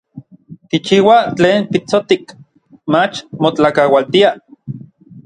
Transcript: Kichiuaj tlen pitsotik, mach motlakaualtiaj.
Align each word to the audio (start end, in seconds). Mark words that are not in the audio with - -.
Kichiuaj 0.69 1.25
tlen 1.41 1.59
pitsotik, 1.71 2.25
mach 2.91 3.15
motlakaualtiaj. 3.41 4.35